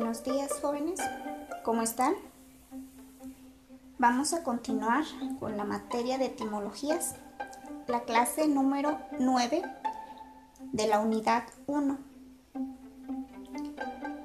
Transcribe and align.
Buenos 0.00 0.24
días 0.24 0.50
jóvenes, 0.62 0.98
¿cómo 1.62 1.82
están? 1.82 2.14
Vamos 3.98 4.32
a 4.32 4.42
continuar 4.42 5.04
con 5.38 5.58
la 5.58 5.64
materia 5.64 6.16
de 6.16 6.24
etimologías, 6.24 7.16
la 7.86 8.04
clase 8.04 8.48
número 8.48 8.98
9 9.18 9.62
de 10.72 10.86
la 10.88 11.00
unidad 11.00 11.44
1. 11.66 11.98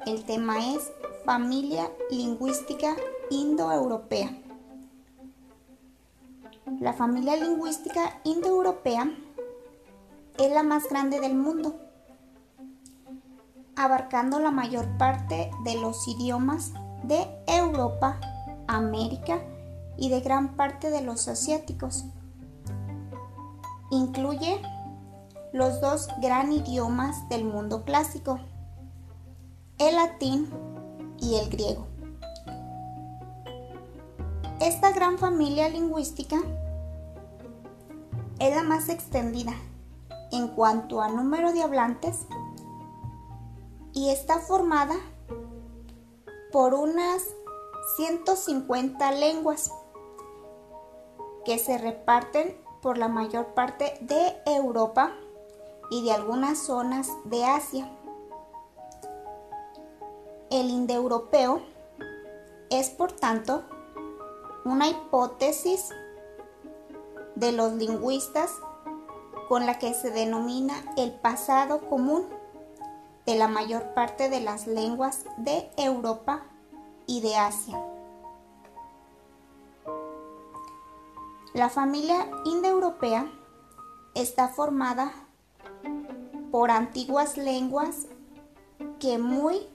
El 0.06 0.24
tema 0.24 0.74
es 0.74 0.93
familia 1.25 1.92
lingüística 2.10 2.96
indoeuropea. 3.30 4.32
La 6.80 6.94
familia 6.94 7.36
lingüística 7.36 8.21
indoeuropea 8.23 9.12
es 10.38 10.52
la 10.54 10.64
más 10.64 10.88
grande 10.88 11.20
del 11.20 11.36
mundo 11.36 11.85
abarcando 13.75 14.39
la 14.39 14.52
mayor 14.52 14.88
parte 14.97 15.52
de 15.64 15.75
los 15.75 16.07
idiomas 16.07 16.71
de 17.04 17.28
Europa, 17.47 18.20
América 18.68 19.39
y 19.98 20.10
de 20.10 20.21
gran 20.21 20.56
parte 20.56 20.89
de 20.89 21.01
los 21.01 21.28
asiáticos. 21.28 22.06
Incluye 23.92 24.61
los 25.54 25.79
dos 25.82 26.07
gran 26.21 26.51
idiomas 26.51 27.28
del 27.29 27.46
mundo 27.46 27.84
clásico, 27.84 28.39
el 29.78 29.96
latín 29.96 30.50
y 31.20 31.36
el 31.36 31.50
griego. 31.50 31.87
Esta 34.59 34.92
gran 34.92 35.17
familia 35.17 35.70
lingüística 35.70 36.38
es 38.39 38.56
la 38.56 38.64
más 38.64 38.89
extendida 38.89 39.53
en 40.31 40.48
cuanto 40.50 41.02
a 41.02 41.09
número 41.09 41.53
de 41.53 41.62
hablantes 41.62 42.26
y 43.96 44.10
está 44.10 44.40
formada 44.40 44.96
por 46.52 46.76
unas 46.76 47.24
150 47.96 49.12
lenguas 49.14 49.72
que 51.46 51.58
se 51.58 51.78
reparten 51.78 52.62
por 52.82 52.98
la 52.98 53.08
mayor 53.08 53.54
parte 53.54 53.98
de 54.02 54.36
Europa 54.46 55.12
y 55.90 56.04
de 56.04 56.12
algunas 56.12 56.60
zonas 56.60 57.10
de 57.24 57.46
Asia. 57.46 57.90
El 60.52 60.70
indoeuropeo 60.70 61.62
es 62.70 62.90
por 62.90 63.14
tanto 63.14 63.64
una 64.66 64.90
hipótesis 64.90 65.90
de 67.36 67.52
los 67.54 67.74
lingüistas 67.74 68.52
con 69.48 69.66
la 69.66 69.80
que 69.80 69.94
se 69.94 70.12
denomina 70.12 70.74
el 70.98 71.14
pasado 71.14 71.88
común 71.88 72.28
de 73.26 73.36
la 73.36 73.48
mayor 73.48 73.94
parte 73.94 74.30
de 74.30 74.40
las 74.40 74.68
lenguas 74.68 75.26
de 75.38 75.70
Europa 75.78 76.44
y 77.08 77.22
de 77.22 77.36
Asia. 77.36 77.80
La 81.53 81.70
familia 81.70 82.30
indoeuropea 82.44 83.31
está 84.14 84.50
formada 84.50 85.14
por 86.52 86.70
antiguas 86.70 87.38
lenguas 87.38 88.08
que 89.00 89.18
muy 89.18 89.68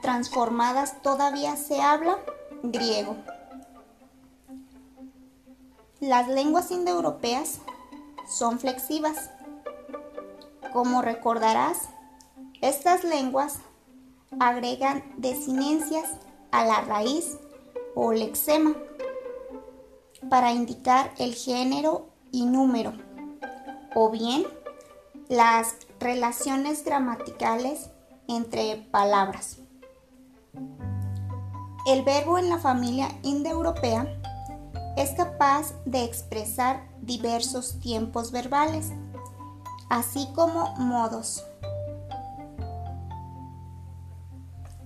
transformadas 0.00 1.02
todavía 1.02 1.56
se 1.56 1.80
habla 1.80 2.18
griego. 2.62 3.16
Las 6.00 6.28
lenguas 6.28 6.70
indoeuropeas 6.70 7.60
son 8.28 8.58
flexivas. 8.58 9.30
Como 10.72 11.02
recordarás, 11.02 11.88
estas 12.64 13.04
lenguas 13.04 13.58
agregan 14.40 15.04
desinencias 15.18 16.08
a 16.50 16.64
la 16.64 16.80
raíz 16.80 17.36
o 17.94 18.14
lexema 18.14 18.74
para 20.30 20.50
indicar 20.50 21.12
el 21.18 21.34
género 21.34 22.08
y 22.32 22.46
número, 22.46 22.94
o 23.94 24.10
bien 24.10 24.46
las 25.28 25.76
relaciones 26.00 26.86
gramaticales 26.86 27.90
entre 28.28 28.76
palabras. 28.90 29.58
El 31.86 32.02
verbo 32.02 32.38
en 32.38 32.48
la 32.48 32.58
familia 32.58 33.08
indoeuropea 33.22 34.06
es 34.96 35.10
capaz 35.10 35.74
de 35.84 36.02
expresar 36.02 36.88
diversos 37.02 37.78
tiempos 37.78 38.32
verbales, 38.32 38.90
así 39.90 40.26
como 40.34 40.74
modos. 40.76 41.44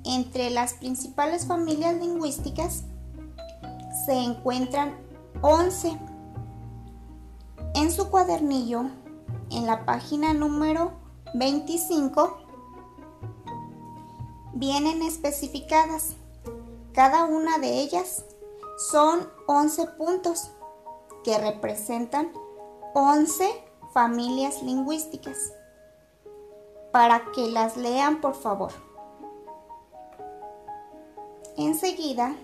Entre 0.08 0.48
las 0.48 0.72
principales 0.72 1.46
familias 1.46 1.94
lingüísticas 1.94 2.84
se 4.06 4.14
encuentran 4.14 4.96
11. 5.42 5.98
En 7.74 7.92
su 7.92 8.08
cuadernillo, 8.08 8.84
en 9.50 9.66
la 9.66 9.84
página 9.84 10.32
número 10.32 10.92
25, 11.34 12.38
vienen 14.54 15.02
especificadas. 15.02 16.14
Cada 16.94 17.26
una 17.26 17.58
de 17.58 17.78
ellas 17.78 18.24
son 18.90 19.28
11 19.46 19.88
puntos 19.98 20.52
que 21.22 21.36
representan 21.36 22.32
11 22.94 23.44
familias 23.92 24.62
lingüísticas. 24.62 25.52
Para 26.92 27.30
que 27.32 27.48
las 27.48 27.76
lean, 27.76 28.22
por 28.22 28.34
favor. 28.34 28.87
Enseguida, 31.58 32.36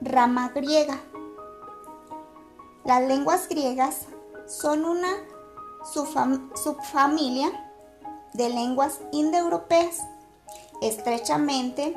rama 0.00 0.48
griega. 0.48 0.98
Las 2.86 3.02
lenguas 3.02 3.50
griegas 3.50 4.06
son 4.46 4.86
una 4.86 5.10
subfamilia 6.54 7.50
de 8.32 8.48
lenguas 8.48 9.02
indoeuropeas 9.12 9.98
estrechamente 10.80 11.94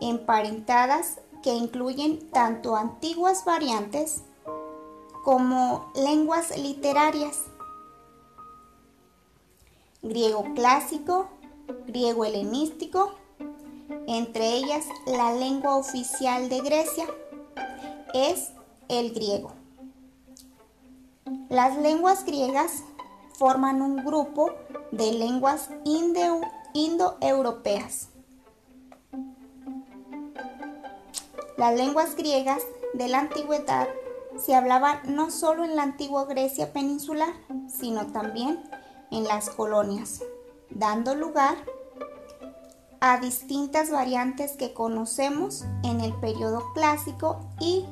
emparentadas 0.00 1.18
que 1.42 1.52
incluyen 1.52 2.30
tanto 2.30 2.76
antiguas 2.76 3.44
variantes 3.44 4.22
como 5.24 5.90
lenguas 5.96 6.56
literarias. 6.56 7.40
Griego 10.00 10.44
clásico, 10.54 11.26
griego 11.88 12.24
helenístico, 12.24 13.16
entre 14.06 14.54
ellas 14.54 14.84
la 15.06 15.32
lengua 15.32 15.76
oficial 15.76 16.48
de 16.48 16.60
Grecia 16.60 17.06
es 18.14 18.52
el 18.88 19.12
griego. 19.12 19.52
Las 21.48 21.76
lenguas 21.78 22.24
griegas 22.24 22.82
forman 23.38 23.82
un 23.82 24.04
grupo 24.04 24.52
de 24.90 25.12
lenguas 25.12 25.70
indoeuropeas. 26.72 28.08
Las 31.56 31.74
lenguas 31.74 32.16
griegas 32.16 32.62
de 32.94 33.08
la 33.08 33.20
antigüedad 33.20 33.88
se 34.36 34.54
hablaban 34.54 35.00
no 35.14 35.30
solo 35.30 35.64
en 35.64 35.76
la 35.76 35.82
antigua 35.82 36.24
Grecia 36.24 36.72
peninsular, 36.72 37.32
sino 37.68 38.06
también 38.08 38.62
en 39.10 39.24
las 39.24 39.50
colonias, 39.50 40.22
dando 40.70 41.14
lugar 41.14 41.56
a 41.56 41.81
distintas 43.20 43.90
variantes 43.90 44.52
que 44.52 44.72
conocemos 44.72 45.64
en 45.82 46.00
el 46.00 46.14
periodo 46.14 46.62
clásico 46.72 47.40
y 47.58 47.84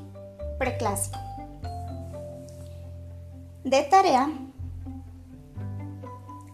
preclásico. 0.59 1.19
De 3.65 3.83
tarea, 3.91 4.31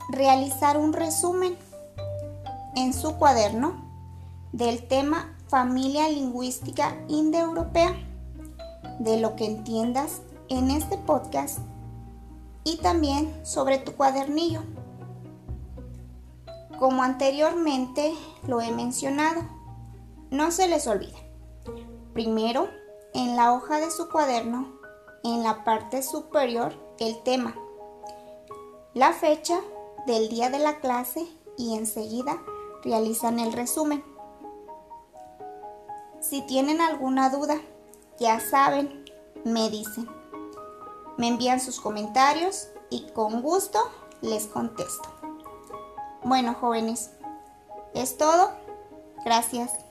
realizar 0.09 0.79
un 0.79 0.93
resumen 0.93 1.57
en 2.77 2.95
su 2.95 3.17
cuaderno 3.17 3.85
del 4.53 4.89
tema 4.89 5.37
familia 5.49 6.09
lingüística 6.09 6.97
indoeuropea, 7.09 7.95
de 8.99 9.21
lo 9.21 9.37
que 9.37 9.45
entiendas 9.45 10.23
en 10.49 10.71
este 10.71 10.97
podcast 10.97 11.59
y 12.65 12.79
también 12.79 13.33
sobre 13.45 13.79
tu 13.79 13.93
cuadernillo. 13.93 14.63
Como 16.79 17.03
anteriormente 17.03 18.15
lo 18.47 18.61
he 18.61 18.71
mencionado, 18.71 19.43
no 20.31 20.51
se 20.51 20.69
les 20.69 20.87
olvide. 20.87 21.33
Primero, 22.13 22.69
en 23.15 23.37
la 23.37 23.53
hoja 23.53 23.81
de 23.81 23.91
su 23.91 24.11
cuaderno, 24.11 24.79
en 25.25 25.43
la 25.43 25.65
parte 25.65 26.03
superior, 26.03 26.75
el 26.99 27.23
tema, 27.23 27.55
la 28.95 29.13
fecha 29.13 29.61
del 30.07 30.29
día 30.29 30.51
de 30.51 30.59
la 30.59 30.81
clase 30.81 31.27
y 31.57 31.77
enseguida 31.77 32.43
realizan 32.83 33.39
el 33.41 33.53
resumen. 33.53 34.05
Si 36.21 36.43
tienen 36.43 36.81
alguna 36.81 37.31
duda, 37.31 37.61
ya 38.19 38.41
saben, 38.41 39.05
me 39.45 39.71
dicen. 39.71 40.09
Me 41.17 41.29
envían 41.29 41.61
sus 41.61 41.81
comentarios 41.81 42.69
y 42.91 43.07
con 43.13 43.43
gusto 43.43 43.79
les 44.21 44.47
contesto. 44.47 45.09
Bueno, 46.27 46.55
jóvenes, 46.55 47.13
es 47.95 48.19
todo. 48.19 48.51
Gracias. 49.25 49.86